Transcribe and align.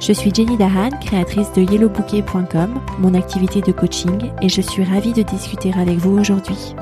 Je 0.00 0.14
suis 0.14 0.34
Jenny 0.34 0.56
Dahan, 0.56 0.88
créatrice 0.98 1.52
de 1.52 1.60
yellowbouquet.com, 1.60 2.80
mon 3.00 3.12
activité 3.12 3.60
de 3.60 3.70
coaching, 3.70 4.30
et 4.40 4.48
je 4.48 4.62
suis 4.62 4.82
ravie 4.82 5.12
de 5.12 5.20
discuter 5.20 5.74
avec 5.74 5.98
vous 5.98 6.18
aujourd'hui. 6.18 6.74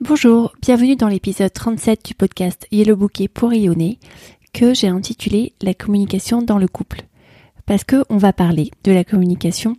Bonjour, 0.00 0.52
bienvenue 0.60 0.96
dans 0.96 1.06
l'épisode 1.06 1.52
37 1.52 2.04
du 2.04 2.14
podcast 2.14 2.66
Yellow 2.72 2.96
Bouquet 2.96 3.28
pour 3.28 3.50
rayonner, 3.50 4.00
que 4.52 4.74
j'ai 4.74 4.88
intitulé 4.88 5.52
La 5.62 5.72
communication 5.72 6.42
dans 6.42 6.58
le 6.58 6.66
couple. 6.66 7.02
Parce 7.64 7.84
que 7.84 8.04
on 8.10 8.16
va 8.16 8.32
parler 8.32 8.72
de 8.82 8.90
la 8.90 9.04
communication 9.04 9.76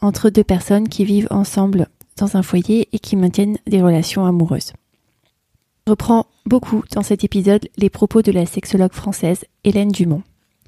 entre 0.00 0.30
deux 0.30 0.44
personnes 0.44 0.88
qui 0.88 1.04
vivent 1.04 1.28
ensemble 1.28 1.88
dans 2.16 2.38
un 2.38 2.42
foyer 2.42 2.88
et 2.94 2.98
qui 2.98 3.16
maintiennent 3.16 3.58
des 3.66 3.82
relations 3.82 4.24
amoureuses. 4.24 4.72
Je 5.90 5.92
reprends 5.92 6.26
beaucoup 6.46 6.84
dans 6.92 7.02
cet 7.02 7.24
épisode 7.24 7.68
les 7.76 7.90
propos 7.90 8.22
de 8.22 8.30
la 8.30 8.46
sexologue 8.46 8.92
française 8.92 9.44
Hélène 9.64 9.90
Dumont. 9.90 10.22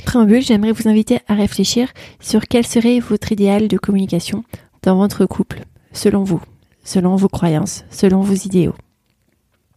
Préambule, 0.05 0.43
j'aimerais 0.43 0.73
vous 0.73 0.89
inviter 0.89 1.21
à 1.29 1.35
réfléchir 1.35 1.93
sur 2.19 2.49
quel 2.49 2.67
serait 2.67 2.99
votre 2.99 3.31
idéal 3.31 3.69
de 3.69 3.79
communication 3.79 4.43
dans 4.83 4.97
votre 4.97 5.25
couple, 5.27 5.63
selon 5.93 6.25
vous, 6.25 6.43
selon 6.83 7.15
vos 7.15 7.29
croyances, 7.29 7.85
selon 7.89 8.23
vos 8.23 8.35
idéaux. 8.35 8.75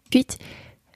Ensuite, 0.07 0.39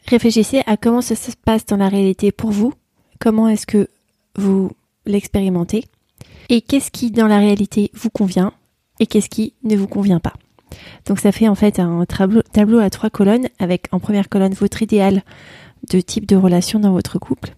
réfléchissez 0.07 0.63
à 0.65 0.77
comment 0.77 1.01
ça 1.01 1.15
se 1.15 1.29
passe 1.45 1.67
dans 1.67 1.77
la 1.77 1.87
réalité 1.87 2.31
pour 2.31 2.49
vous, 2.49 2.73
comment 3.19 3.49
est-ce 3.49 3.67
que 3.67 3.87
vous 4.35 4.71
l'expérimentez, 5.05 5.85
et 6.49 6.61
qu'est-ce 6.61 6.89
qui 6.89 7.11
dans 7.11 7.27
la 7.27 7.37
réalité 7.37 7.91
vous 7.93 8.09
convient 8.09 8.53
et 8.99 9.05
qu'est-ce 9.05 9.29
qui 9.29 9.53
ne 9.61 9.77
vous 9.77 9.87
convient 9.87 10.19
pas. 10.19 10.33
Donc 11.05 11.19
ça 11.19 11.31
fait 11.31 11.47
en 11.47 11.55
fait 11.55 11.79
un 11.79 12.05
tableau, 12.05 12.79
à 12.79 12.89
trois 12.89 13.09
colonnes 13.09 13.47
avec 13.59 13.87
en 13.91 13.99
première 13.99 14.29
colonne 14.29 14.53
votre 14.53 14.81
idéal 14.81 15.23
de 15.89 16.01
type 16.01 16.25
de 16.25 16.35
relation 16.35 16.79
dans 16.79 16.91
votre 16.91 17.19
couple. 17.19 17.55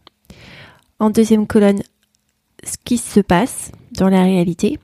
En 0.99 1.09
deuxième 1.09 1.47
colonne, 1.47 1.81
ce 2.63 2.77
qui 2.83 2.97
se 2.97 3.19
passe 3.19 3.71
dans 3.91 4.09
la 4.09 4.23
réalité. 4.23 4.79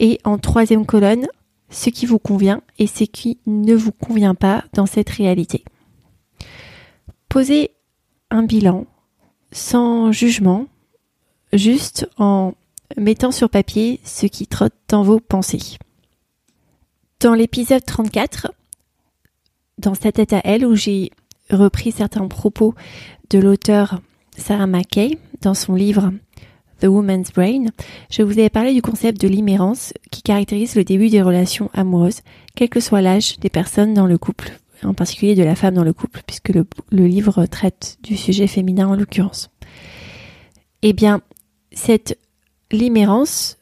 Et 0.00 0.20
en 0.24 0.38
troisième 0.38 0.86
colonne, 0.86 1.26
ce 1.70 1.90
qui 1.90 2.06
vous 2.06 2.18
convient 2.18 2.62
et 2.78 2.86
ce 2.86 3.04
qui 3.04 3.38
ne 3.46 3.74
vous 3.74 3.92
convient 3.92 4.34
pas 4.34 4.64
dans 4.72 4.86
cette 4.86 5.10
réalité. 5.10 5.64
Posez 7.28 7.72
un 8.30 8.42
bilan 8.42 8.86
sans 9.52 10.12
jugement, 10.12 10.66
juste 11.52 12.08
en 12.18 12.54
mettant 12.96 13.32
sur 13.32 13.50
papier 13.50 14.00
ce 14.04 14.26
qui 14.26 14.46
trotte 14.46 14.74
dans 14.88 15.02
vos 15.02 15.20
pensées. 15.20 15.78
Dans 17.20 17.34
l'épisode 17.34 17.84
34, 17.84 18.52
dans 19.78 19.94
sa 19.94 20.12
tête 20.12 20.32
à 20.32 20.40
elle, 20.44 20.64
où 20.64 20.76
j'ai 20.76 21.10
repris 21.50 21.90
certains 21.90 22.28
propos 22.28 22.76
de 23.30 23.40
l'auteur 23.40 24.00
Sarah 24.36 24.68
McKay 24.68 25.18
dans 25.42 25.54
son 25.54 25.74
livre 25.74 26.12
The 26.80 26.84
Woman's 26.84 27.32
Brain, 27.32 27.64
je 28.08 28.22
vous 28.22 28.38
avais 28.38 28.50
parlé 28.50 28.72
du 28.72 28.82
concept 28.82 29.20
de 29.20 29.26
l'imérence 29.26 29.92
qui 30.12 30.22
caractérise 30.22 30.76
le 30.76 30.84
début 30.84 31.08
des 31.08 31.20
relations 31.20 31.70
amoureuses, 31.74 32.20
quel 32.54 32.68
que 32.68 32.78
soit 32.78 33.02
l'âge 33.02 33.40
des 33.40 33.50
personnes 33.50 33.94
dans 33.94 34.06
le 34.06 34.16
couple, 34.16 34.52
en 34.84 34.94
particulier 34.94 35.34
de 35.34 35.42
la 35.42 35.56
femme 35.56 35.74
dans 35.74 35.82
le 35.82 35.92
couple, 35.92 36.22
puisque 36.24 36.50
le, 36.50 36.66
livre 36.92 37.46
traite 37.46 37.98
du 38.04 38.16
sujet 38.16 38.46
féminin 38.46 38.86
en 38.86 38.94
l'occurrence. 38.94 39.50
Eh 40.82 40.92
bien, 40.92 41.20
cette 41.72 42.16
limérance 42.70 43.56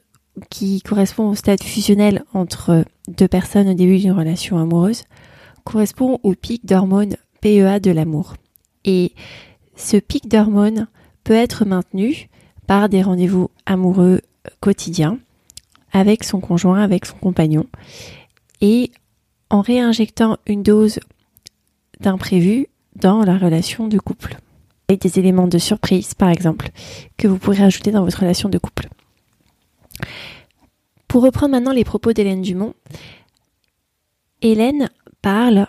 qui 0.50 0.82
correspond 0.82 1.30
au 1.30 1.34
stade 1.34 1.62
fusionnel 1.62 2.22
entre 2.34 2.84
deux 3.08 3.28
personnes 3.28 3.68
au 3.68 3.74
début 3.74 3.98
d'une 3.98 4.12
relation 4.12 4.58
amoureuse, 4.58 5.04
correspond 5.64 6.18
au 6.22 6.34
pic 6.34 6.64
d'hormones 6.64 7.16
PEA 7.40 7.80
de 7.80 7.90
l'amour. 7.90 8.34
Et 8.84 9.12
ce 9.76 9.96
pic 9.96 10.28
d'hormones 10.28 10.86
peut 11.24 11.34
être 11.34 11.64
maintenu 11.64 12.28
par 12.66 12.88
des 12.88 13.02
rendez-vous 13.02 13.50
amoureux 13.66 14.20
quotidiens 14.60 15.18
avec 15.92 16.24
son 16.24 16.40
conjoint, 16.40 16.82
avec 16.82 17.06
son 17.06 17.16
compagnon, 17.16 17.66
et 18.60 18.90
en 19.50 19.60
réinjectant 19.60 20.36
une 20.46 20.62
dose 20.62 21.00
d'imprévu 22.00 22.66
dans 22.94 23.22
la 23.22 23.38
relation 23.38 23.88
de 23.88 23.98
couple. 23.98 24.36
Avec 24.88 25.00
des 25.00 25.18
éléments 25.18 25.48
de 25.48 25.58
surprise, 25.58 26.14
par 26.14 26.28
exemple, 26.30 26.70
que 27.16 27.26
vous 27.26 27.38
pourrez 27.38 27.62
ajouter 27.62 27.90
dans 27.90 28.04
votre 28.04 28.20
relation 28.20 28.48
de 28.48 28.58
couple. 28.58 28.88
Pour 31.08 31.22
reprendre 31.22 31.52
maintenant 31.52 31.72
les 31.72 31.84
propos 31.84 32.12
d'Hélène 32.12 32.42
Dumont, 32.42 32.74
Hélène 34.42 34.90
parle 35.22 35.66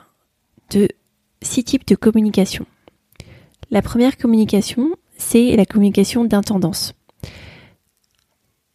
de 0.72 0.88
six 1.42 1.64
types 1.64 1.88
de 1.88 1.96
communication. 1.96 2.66
La 3.70 3.82
première 3.82 4.18
communication, 4.18 4.96
c'est 5.18 5.56
la 5.56 5.66
communication 5.66 6.26
d'intendance. 6.26 6.94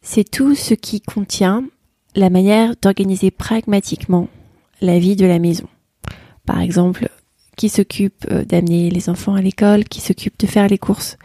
C'est 0.01 0.29
tout 0.29 0.55
ce 0.55 0.73
qui 0.73 1.01
contient 1.01 1.65
la 2.15 2.29
manière 2.29 2.75
d'organiser 2.81 3.31
pragmatiquement 3.31 4.27
la 4.81 4.99
vie 4.99 5.15
de 5.15 5.25
la 5.25 5.39
maison. 5.39 5.67
Par 6.45 6.59
exemple, 6.59 7.09
qui 7.55 7.69
s'occupe 7.69 8.25
euh, 8.31 8.43
d'amener 8.43 8.89
les 8.89 9.09
enfants 9.09 9.35
à 9.35 9.41
l'école, 9.41 9.85
qui 9.85 10.01
s'occupe 10.01 10.37
de 10.39 10.47
faire 10.47 10.67
les 10.67 10.77
courses, 10.77 11.17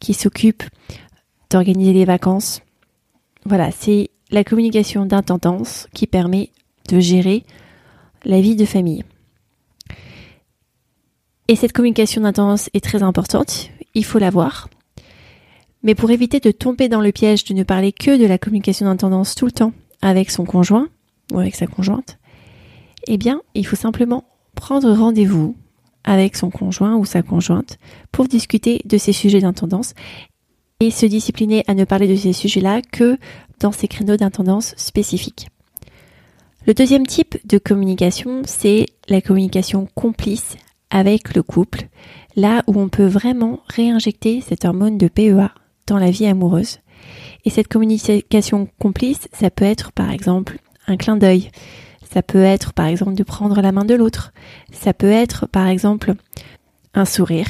qui 0.00 0.14
s'occupe 0.14 0.62
d'organiser 1.50 1.92
les 1.92 2.04
vacances. 2.04 2.62
Voilà, 3.44 3.70
c'est 3.70 4.10
la 4.34 4.42
communication 4.42 5.06
d'intendance 5.06 5.86
qui 5.94 6.08
permet 6.08 6.50
de 6.88 6.98
gérer 6.98 7.44
la 8.24 8.40
vie 8.40 8.56
de 8.56 8.64
famille. 8.64 9.04
Et 11.46 11.54
cette 11.54 11.72
communication 11.72 12.22
d'intendance 12.22 12.68
est 12.74 12.82
très 12.82 13.04
importante, 13.04 13.70
il 13.94 14.04
faut 14.04 14.18
l'avoir. 14.18 14.68
Mais 15.84 15.94
pour 15.94 16.10
éviter 16.10 16.40
de 16.40 16.50
tomber 16.50 16.88
dans 16.88 17.00
le 17.00 17.12
piège 17.12 17.44
de 17.44 17.54
ne 17.54 17.62
parler 17.62 17.92
que 17.92 18.18
de 18.18 18.26
la 18.26 18.38
communication 18.38 18.86
d'intendance 18.86 19.36
tout 19.36 19.46
le 19.46 19.52
temps 19.52 19.72
avec 20.02 20.30
son 20.30 20.44
conjoint 20.44 20.88
ou 21.32 21.38
avec 21.38 21.54
sa 21.54 21.68
conjointe, 21.68 22.18
eh 23.06 23.18
bien, 23.18 23.40
il 23.54 23.64
faut 23.64 23.76
simplement 23.76 24.24
prendre 24.56 24.90
rendez-vous 24.90 25.54
avec 26.02 26.34
son 26.34 26.50
conjoint 26.50 26.96
ou 26.96 27.04
sa 27.04 27.22
conjointe 27.22 27.78
pour 28.10 28.26
discuter 28.26 28.80
de 28.84 28.98
ces 28.98 29.12
sujets 29.12 29.40
d'intendance 29.40 29.94
et 30.80 30.90
se 30.90 31.06
discipliner 31.06 31.62
à 31.66 31.74
ne 31.74 31.84
parler 31.84 32.08
de 32.08 32.16
ces 32.16 32.32
sujets-là 32.32 32.82
que 32.82 33.16
dans 33.60 33.72
ces 33.72 33.88
créneaux 33.88 34.16
d'intendance 34.16 34.74
spécifiques. 34.76 35.48
Le 36.66 36.72
deuxième 36.72 37.06
type 37.06 37.36
de 37.46 37.58
communication, 37.58 38.42
c'est 38.46 38.86
la 39.08 39.20
communication 39.20 39.86
complice 39.94 40.56
avec 40.90 41.34
le 41.34 41.42
couple, 41.42 41.88
là 42.36 42.62
où 42.66 42.80
on 42.80 42.88
peut 42.88 43.06
vraiment 43.06 43.60
réinjecter 43.68 44.40
cette 44.40 44.64
hormone 44.64 44.96
de 44.96 45.08
PEA 45.08 45.50
dans 45.86 45.98
la 45.98 46.10
vie 46.10 46.26
amoureuse. 46.26 46.78
Et 47.44 47.50
cette 47.50 47.68
communication 47.68 48.68
complice, 48.78 49.28
ça 49.32 49.50
peut 49.50 49.64
être 49.66 49.92
par 49.92 50.10
exemple 50.10 50.58
un 50.86 50.96
clin 50.96 51.16
d'œil, 51.16 51.50
ça 52.10 52.22
peut 52.22 52.42
être 52.42 52.72
par 52.72 52.86
exemple 52.86 53.14
de 53.14 53.24
prendre 53.24 53.60
la 53.60 53.72
main 53.72 53.84
de 53.84 53.94
l'autre, 53.94 54.32
ça 54.72 54.94
peut 54.94 55.10
être 55.10 55.46
par 55.46 55.66
exemple 55.66 56.14
un 56.94 57.04
sourire, 57.04 57.48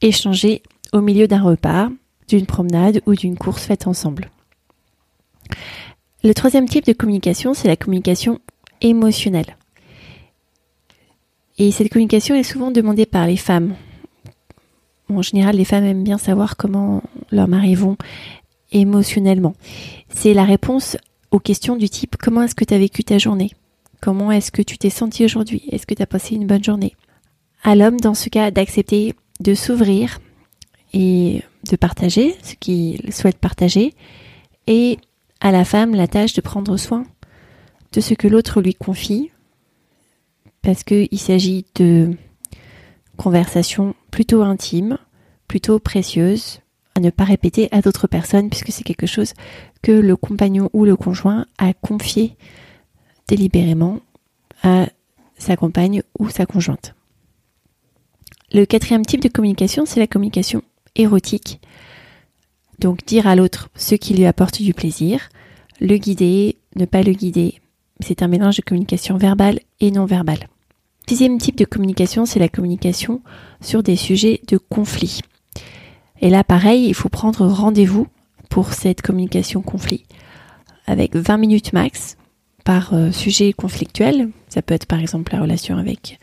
échangé 0.00 0.62
au 0.92 1.02
milieu 1.02 1.28
d'un 1.28 1.42
repas, 1.42 1.88
d'une 2.26 2.46
promenade 2.46 3.00
ou 3.06 3.14
d'une 3.14 3.36
course 3.36 3.64
faite 3.64 3.86
ensemble. 3.86 4.30
Le 6.24 6.34
troisième 6.34 6.68
type 6.68 6.86
de 6.86 6.92
communication, 6.92 7.54
c'est 7.54 7.68
la 7.68 7.76
communication 7.76 8.40
émotionnelle. 8.80 9.56
Et 11.58 11.70
cette 11.70 11.90
communication 11.90 12.34
est 12.34 12.42
souvent 12.42 12.70
demandée 12.70 13.06
par 13.06 13.26
les 13.26 13.36
femmes. 13.36 13.74
En 15.08 15.22
général, 15.22 15.56
les 15.56 15.64
femmes 15.64 15.84
aiment 15.84 16.04
bien 16.04 16.18
savoir 16.18 16.56
comment 16.56 17.02
leurs 17.30 17.48
maris 17.48 17.74
vont 17.74 17.96
émotionnellement. 18.72 19.54
C'est 20.08 20.34
la 20.34 20.44
réponse 20.44 20.96
aux 21.30 21.38
questions 21.38 21.76
du 21.76 21.88
type 21.88 22.16
comment 22.16 22.42
est-ce 22.42 22.54
que 22.54 22.64
tu 22.64 22.74
as 22.74 22.78
vécu 22.78 23.04
ta 23.04 23.18
journée? 23.18 23.52
Comment 24.00 24.30
est-ce 24.30 24.50
que 24.50 24.62
tu 24.62 24.78
t'es 24.78 24.90
senti 24.90 25.24
aujourd'hui? 25.24 25.62
Est-ce 25.70 25.86
que 25.86 25.94
tu 25.94 26.02
as 26.02 26.06
passé 26.06 26.34
une 26.34 26.46
bonne 26.46 26.64
journée? 26.64 26.94
À 27.62 27.74
l'homme, 27.74 28.00
dans 28.00 28.14
ce 28.14 28.28
cas, 28.28 28.50
d'accepter 28.50 29.14
de 29.40 29.54
s'ouvrir 29.54 30.18
et 30.92 31.42
de 31.70 31.76
partager 31.76 32.36
ce 32.42 32.54
qu'il 32.54 33.12
souhaite 33.12 33.38
partager 33.38 33.94
et 34.66 34.98
à 35.40 35.52
la 35.52 35.64
femme 35.64 35.94
la 35.94 36.08
tâche 36.08 36.34
de 36.34 36.40
prendre 36.40 36.76
soin 36.76 37.04
de 37.92 38.00
ce 38.00 38.14
que 38.14 38.28
l'autre 38.28 38.60
lui 38.60 38.74
confie, 38.74 39.30
parce 40.62 40.84
qu'il 40.84 41.18
s'agit 41.18 41.64
de 41.76 42.16
conversations 43.16 43.94
plutôt 44.10 44.42
intimes, 44.42 44.98
plutôt 45.48 45.78
précieuses, 45.78 46.60
à 46.94 47.00
ne 47.00 47.10
pas 47.10 47.24
répéter 47.24 47.68
à 47.72 47.82
d'autres 47.82 48.06
personnes 48.06 48.48
puisque 48.50 48.72
c'est 48.72 48.84
quelque 48.84 49.06
chose 49.06 49.34
que 49.82 49.92
le 49.92 50.16
compagnon 50.16 50.70
ou 50.72 50.84
le 50.84 50.96
conjoint 50.96 51.46
a 51.58 51.72
confié 51.74 52.36
délibérément 53.28 54.00
à 54.62 54.86
sa 55.38 55.56
compagne 55.56 56.02
ou 56.18 56.30
sa 56.30 56.46
conjointe. 56.46 56.94
Le 58.52 58.64
quatrième 58.64 59.04
type 59.04 59.20
de 59.20 59.28
communication, 59.28 59.84
c'est 59.84 60.00
la 60.00 60.06
communication 60.06 60.62
érotique. 60.94 61.60
Donc 62.78 63.04
dire 63.06 63.26
à 63.26 63.36
l'autre 63.36 63.68
ce 63.74 63.94
qui 63.94 64.14
lui 64.14 64.26
apporte 64.26 64.60
du 64.60 64.74
plaisir, 64.74 65.28
le 65.80 65.96
guider, 65.96 66.56
ne 66.74 66.84
pas 66.84 67.02
le 67.02 67.12
guider. 67.12 67.60
C'est 68.00 68.22
un 68.22 68.28
mélange 68.28 68.56
de 68.56 68.62
communication 68.62 69.16
verbale 69.16 69.60
et 69.80 69.90
non 69.90 70.04
verbale. 70.04 70.48
Sixième 71.08 71.38
type 71.38 71.56
de 71.56 71.64
communication, 71.64 72.26
c'est 72.26 72.40
la 72.40 72.48
communication 72.48 73.22
sur 73.60 73.82
des 73.82 73.96
sujets 73.96 74.40
de 74.48 74.58
conflit. 74.58 75.20
Et 76.20 76.30
là, 76.30 76.44
pareil, 76.44 76.86
il 76.86 76.94
faut 76.94 77.08
prendre 77.08 77.46
rendez-vous 77.46 78.08
pour 78.48 78.72
cette 78.72 79.02
communication 79.02 79.62
conflit 79.62 80.04
avec 80.86 81.14
20 81.14 81.36
minutes 81.36 81.72
max 81.72 82.16
par 82.64 82.94
euh, 82.94 83.12
sujet 83.12 83.52
conflictuel. 83.52 84.30
Ça 84.48 84.62
peut 84.62 84.74
être 84.74 84.86
par 84.86 85.00
exemple 85.00 85.32
la 85.32 85.42
relation 85.42 85.78
avec 85.78 86.18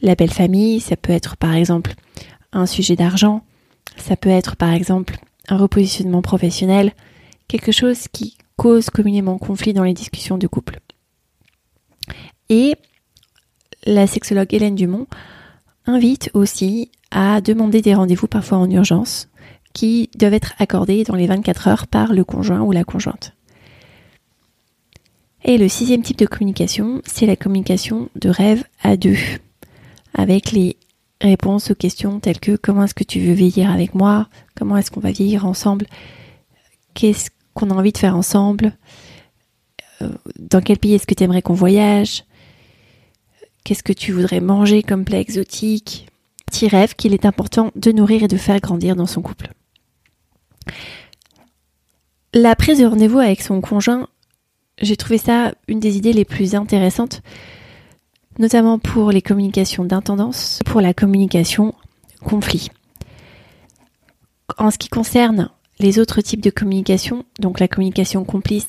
la 0.00 0.14
belle 0.14 0.30
famille, 0.30 0.80
ça 0.80 0.96
peut 0.96 1.12
être 1.12 1.36
par 1.36 1.54
exemple 1.54 1.94
un 2.52 2.66
sujet 2.66 2.96
d'argent, 2.96 3.42
ça 3.96 4.16
peut 4.16 4.30
être 4.30 4.56
par 4.56 4.72
exemple 4.72 5.18
un 5.48 5.56
repositionnement 5.56 6.22
professionnel, 6.22 6.92
quelque 7.48 7.72
chose 7.72 8.08
qui 8.08 8.36
cause 8.56 8.90
communément 8.90 9.38
conflit 9.38 9.72
dans 9.72 9.84
les 9.84 9.94
discussions 9.94 10.38
de 10.38 10.46
couple. 10.46 10.80
Et 12.48 12.74
la 13.84 14.06
sexologue 14.06 14.52
Hélène 14.52 14.74
Dumont 14.74 15.06
invite 15.86 16.30
aussi 16.34 16.90
à 17.10 17.40
demander 17.40 17.82
des 17.82 17.94
rendez-vous 17.94 18.28
parfois 18.28 18.58
en 18.58 18.70
urgence 18.70 19.28
qui 19.72 20.10
doivent 20.16 20.34
être 20.34 20.54
accordés 20.58 21.04
dans 21.04 21.16
les 21.16 21.26
24 21.26 21.68
heures 21.68 21.86
par 21.86 22.12
le 22.12 22.24
conjoint 22.24 22.60
ou 22.60 22.72
la 22.72 22.84
conjointe. 22.84 23.34
Et 25.44 25.58
le 25.58 25.68
sixième 25.68 26.02
type 26.02 26.18
de 26.18 26.26
communication, 26.26 27.02
c'est 27.04 27.26
la 27.26 27.36
communication 27.36 28.08
de 28.14 28.28
rêve 28.28 28.64
à 28.82 28.96
deux, 28.96 29.16
avec 30.14 30.52
les 30.52 30.76
réponses 31.22 31.70
aux 31.70 31.74
questions 31.74 32.20
telles 32.20 32.40
que 32.40 32.56
comment 32.56 32.84
est-ce 32.84 32.94
que 32.94 33.04
tu 33.04 33.20
veux 33.20 33.32
vieillir 33.32 33.70
avec 33.70 33.94
moi, 33.94 34.28
comment 34.56 34.76
est-ce 34.76 34.90
qu'on 34.90 35.00
va 35.00 35.12
vieillir 35.12 35.46
ensemble, 35.46 35.86
qu'est-ce 36.94 37.30
qu'on 37.54 37.70
a 37.70 37.74
envie 37.74 37.92
de 37.92 37.98
faire 37.98 38.16
ensemble, 38.16 38.72
euh, 40.02 40.10
dans 40.38 40.60
quel 40.60 40.78
pays 40.78 40.94
est-ce 40.94 41.06
que 41.06 41.14
tu 41.14 41.24
aimerais 41.24 41.42
qu'on 41.42 41.54
voyage, 41.54 42.24
qu'est-ce 43.64 43.82
que 43.82 43.92
tu 43.92 44.12
voudrais 44.12 44.40
manger 44.40 44.82
comme 44.82 45.04
plat 45.04 45.20
exotique, 45.20 46.08
petit 46.46 46.68
rêve 46.68 46.94
qu'il 46.94 47.14
est 47.14 47.26
important 47.26 47.70
de 47.76 47.92
nourrir 47.92 48.22
et 48.22 48.28
de 48.28 48.36
faire 48.36 48.60
grandir 48.60 48.96
dans 48.96 49.06
son 49.06 49.22
couple. 49.22 49.52
La 52.34 52.56
prise 52.56 52.78
de 52.78 52.86
rendez-vous 52.86 53.18
avec 53.18 53.42
son 53.42 53.60
conjoint, 53.60 54.08
j'ai 54.80 54.96
trouvé 54.96 55.18
ça 55.18 55.52
une 55.68 55.80
des 55.80 55.96
idées 55.96 56.12
les 56.12 56.24
plus 56.24 56.54
intéressantes, 56.54 57.22
notamment 58.38 58.78
pour 58.78 59.10
les 59.10 59.22
communications 59.22 59.84
d'intendance, 59.84 60.60
pour 60.64 60.80
la 60.80 60.94
communication 60.94 61.74
conflit. 62.24 62.70
En 64.58 64.70
ce 64.70 64.78
qui 64.78 64.88
concerne 64.88 65.50
les 65.78 65.98
autres 65.98 66.20
types 66.20 66.42
de 66.42 66.50
communication, 66.50 67.24
donc 67.40 67.60
la 67.60 67.68
communication 67.68 68.24
complice 68.24 68.68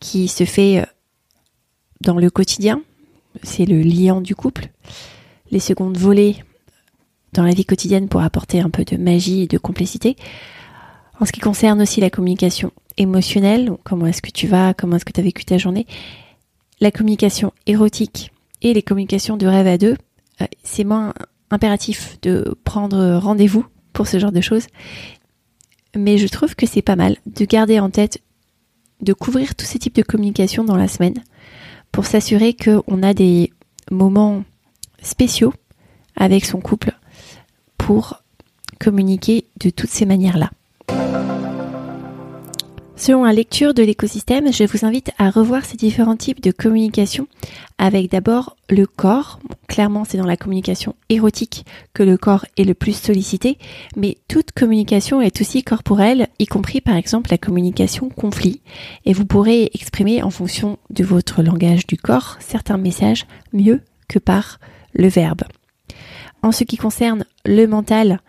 qui 0.00 0.28
se 0.28 0.44
fait 0.44 0.80
euh, 0.80 0.86
dans 2.00 2.18
le 2.18 2.30
quotidien, 2.30 2.82
c'est 3.42 3.64
le 3.64 3.80
liant 3.80 4.20
du 4.20 4.34
couple. 4.34 4.68
Les 5.50 5.60
secondes 5.60 5.96
volées 5.96 6.42
dans 7.32 7.44
la 7.44 7.52
vie 7.52 7.64
quotidienne 7.64 8.08
pour 8.08 8.22
apporter 8.22 8.60
un 8.60 8.70
peu 8.70 8.84
de 8.84 8.96
magie 8.96 9.42
et 9.42 9.46
de 9.46 9.58
complicité. 9.58 10.16
En 11.20 11.24
ce 11.24 11.32
qui 11.32 11.40
concerne 11.40 11.82
aussi 11.82 12.00
la 12.00 12.10
communication 12.10 12.72
émotionnelle, 12.96 13.72
comment 13.84 14.06
est-ce 14.06 14.22
que 14.22 14.30
tu 14.30 14.46
vas, 14.46 14.74
comment 14.74 14.96
est-ce 14.96 15.04
que 15.04 15.12
tu 15.12 15.20
as 15.20 15.24
vécu 15.24 15.44
ta 15.44 15.58
journée, 15.58 15.86
la 16.80 16.90
communication 16.90 17.52
érotique 17.66 18.32
et 18.64 18.74
les 18.74 18.82
communications 18.82 19.36
de 19.36 19.46
rêve 19.46 19.68
à 19.68 19.78
deux, 19.78 19.96
euh, 20.40 20.46
c'est 20.64 20.84
moins 20.84 21.14
impératif 21.50 22.18
de 22.22 22.56
prendre 22.64 23.18
rendez-vous 23.18 23.64
pour 23.92 24.08
ce 24.08 24.18
genre 24.18 24.32
de 24.32 24.40
choses. 24.40 24.66
Mais 25.94 26.18
je 26.18 26.26
trouve 26.26 26.56
que 26.56 26.66
c'est 26.66 26.82
pas 26.82 26.96
mal 26.96 27.16
de 27.26 27.44
garder 27.44 27.78
en 27.78 27.90
tête, 27.90 28.20
de 29.00 29.12
couvrir 29.12 29.54
tous 29.54 29.66
ces 29.66 29.78
types 29.78 29.94
de 29.94 30.02
communication 30.02 30.64
dans 30.64 30.76
la 30.76 30.88
semaine 30.88 31.22
pour 31.92 32.06
s'assurer 32.06 32.54
qu'on 32.54 33.02
a 33.02 33.14
des 33.14 33.52
moments 33.92 34.42
spéciaux 35.02 35.52
avec 36.16 36.44
son 36.44 36.60
couple 36.60 36.92
pour 37.78 38.22
communiquer 38.80 39.46
de 39.60 39.70
toutes 39.70 39.90
ces 39.90 40.06
manières-là. 40.06 40.50
Selon 42.96 43.24
la 43.24 43.32
lecture 43.32 43.74
de 43.74 43.82
l'écosystème, 43.82 44.52
je 44.52 44.62
vous 44.64 44.86
invite 44.86 45.10
à 45.18 45.28
revoir 45.28 45.64
ces 45.64 45.76
différents 45.76 46.16
types 46.16 46.40
de 46.40 46.52
communication 46.52 47.26
avec 47.76 48.08
d'abord 48.10 48.56
le 48.70 48.86
corps. 48.86 49.40
clairement, 49.66 50.04
c'est 50.04 50.16
dans 50.16 50.26
la 50.26 50.36
communication 50.36 50.94
érotique 51.08 51.66
que 51.92 52.04
le 52.04 52.16
corps 52.16 52.46
est 52.56 52.62
le 52.62 52.74
plus 52.74 52.96
sollicité, 52.96 53.58
mais 53.96 54.16
toute 54.28 54.52
communication 54.52 55.20
est 55.20 55.40
aussi 55.40 55.64
corporelle, 55.64 56.28
y 56.38 56.46
compris 56.46 56.80
par 56.80 56.94
exemple 56.94 57.30
la 57.32 57.38
communication 57.38 58.10
conflit. 58.10 58.62
Et 59.04 59.12
vous 59.12 59.26
pourrez 59.26 59.70
exprimer 59.74 60.22
en 60.22 60.30
fonction 60.30 60.78
de 60.90 61.02
votre 61.02 61.42
langage 61.42 61.88
du 61.88 61.96
corps 61.96 62.36
certains 62.38 62.78
messages 62.78 63.26
mieux 63.52 63.80
que 64.08 64.20
par 64.20 64.60
le 64.92 65.08
verbe. 65.08 65.42
En 66.42 66.52
ce 66.52 66.62
qui 66.62 66.76
concerne 66.76 67.24
le 67.44 67.66
mental, 67.66 68.20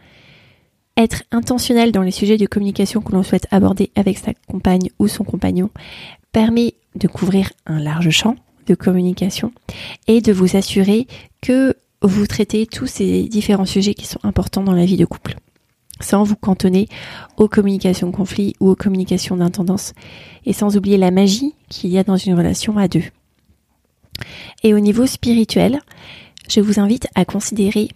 être 0.98 1.24
intentionnel 1.32 1.92
dans 1.92 2.02
les 2.02 2.12
sujets 2.12 2.38
de 2.38 2.46
communication 2.46 3.02
que 3.02 3.12
l'on 3.12 3.24
souhaite 3.24 3.48
aborder 3.52 3.92
avec 3.96 4.18
sa 4.18 4.34
compagne 4.48 4.90
ou 5.00 5.08
son 5.08 5.24
compagnon 5.24 5.70
permet 6.32 6.76
de 6.96 7.08
couvrir 7.08 7.52
un 7.66 7.80
large 7.80 8.10
champ 8.10 8.36
de 8.68 8.76
communication 8.76 9.52
et 10.08 10.22
de 10.22 10.32
vous 10.32 10.56
assurer 10.56 11.08
que 11.42 11.76
vous 12.02 12.28
traitez 12.28 12.66
tous 12.66 12.88
ces 12.88 13.24
différents 13.24 13.66
sujets 13.66 13.94
qui 13.94 14.06
sont 14.06 14.20
importants 14.24 14.64
dans 14.64 14.74
la 14.74 14.86
vie 14.86 14.98
de 14.98 15.06
couple 15.06 15.36
sans 16.02 16.24
vous 16.24 16.36
cantonner 16.36 16.88
aux 17.38 17.48
communications 17.48 18.12
conflits 18.12 18.56
ou 18.60 18.70
aux 18.70 18.76
communications 18.76 19.38
d'intendance 19.38 19.94
et 20.46 20.54
sans 20.54 20.76
oublier 20.78 20.98
la 20.98 21.12
magie 21.12 21.54
qu'il 21.70 21.90
y 21.90 21.98
a 21.98 22.04
dans 22.04 22.18
une 22.18 22.36
relation 22.36 22.78
à 22.78 22.88
deux. 22.88 23.04
Et 24.64 24.74
au 24.74 24.80
niveau 24.80 25.06
spirituel, 25.06 25.80
je 26.50 26.60
vous 26.60 26.80
invite 26.80 27.08
à 27.16 27.26
considérer 27.26 27.90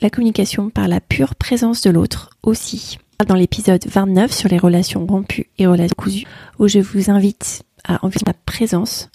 la 0.00 0.10
communication 0.10 0.70
par 0.70 0.88
la 0.88 1.00
pure 1.00 1.34
présence 1.34 1.82
de 1.82 1.90
l'autre 1.90 2.30
aussi. 2.42 2.98
Dans 3.26 3.34
l'épisode 3.34 3.84
29 3.86 4.32
sur 4.32 4.48
les 4.48 4.58
relations 4.58 5.04
rompues 5.06 5.50
et 5.58 5.66
relations 5.66 5.96
cousues, 5.96 6.26
où 6.58 6.68
je 6.68 6.78
vous 6.78 7.10
invite 7.10 7.64
à 7.84 8.04
envisager 8.04 8.24
la 8.26 8.34
présence 8.46 9.10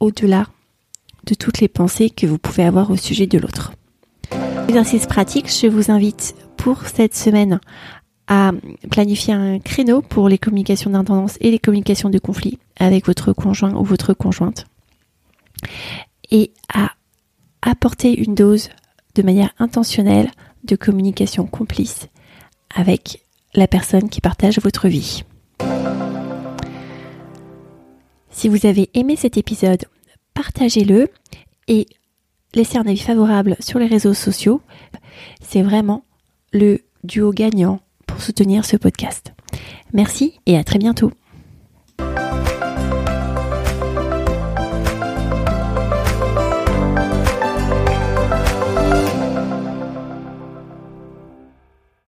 au-delà 0.00 0.46
de 1.26 1.34
toutes 1.34 1.60
les 1.60 1.68
pensées 1.68 2.10
que 2.10 2.26
vous 2.26 2.38
pouvez 2.38 2.64
avoir 2.64 2.90
au 2.90 2.96
sujet 2.96 3.26
de 3.26 3.38
l'autre. 3.38 3.72
Exercice 4.68 5.06
pratique, 5.06 5.48
je 5.48 5.68
vous 5.68 5.90
invite 5.90 6.34
pour 6.56 6.86
cette 6.86 7.14
semaine 7.14 7.60
à 8.26 8.50
planifier 8.90 9.34
un 9.34 9.60
créneau 9.60 10.02
pour 10.02 10.28
les 10.28 10.38
communications 10.38 10.90
d'intendance 10.90 11.36
et 11.40 11.52
les 11.52 11.60
communications 11.60 12.10
de 12.10 12.18
conflit 12.18 12.58
avec 12.76 13.06
votre 13.06 13.32
conjoint 13.32 13.74
ou 13.74 13.84
votre 13.84 14.14
conjointe 14.14 14.66
et 16.30 16.50
à 16.72 16.90
apporter 17.62 18.20
une 18.20 18.34
dose 18.34 18.68
de 19.16 19.22
manière 19.22 19.52
intentionnelle 19.58 20.30
de 20.64 20.76
communication 20.76 21.46
complice 21.46 22.08
avec 22.74 23.22
la 23.54 23.66
personne 23.66 24.08
qui 24.08 24.20
partage 24.20 24.58
votre 24.58 24.88
vie. 24.88 25.24
Si 28.30 28.48
vous 28.48 28.66
avez 28.66 28.90
aimé 28.94 29.16
cet 29.16 29.38
épisode, 29.38 29.86
partagez-le 30.34 31.08
et 31.68 31.86
laissez 32.54 32.76
un 32.76 32.86
avis 32.86 32.98
favorable 32.98 33.56
sur 33.60 33.78
les 33.78 33.86
réseaux 33.86 34.14
sociaux. 34.14 34.60
C'est 35.40 35.62
vraiment 35.62 36.04
le 36.52 36.80
duo 37.02 37.32
gagnant 37.32 37.80
pour 38.06 38.20
soutenir 38.20 38.64
ce 38.64 38.76
podcast. 38.76 39.32
Merci 39.94 40.38
et 40.44 40.58
à 40.58 40.64
très 40.64 40.78
bientôt. 40.78 41.12